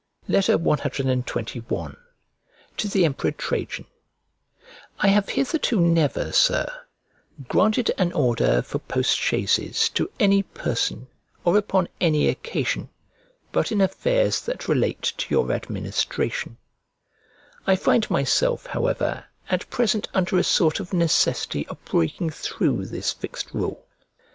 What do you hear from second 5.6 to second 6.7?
never, Sir,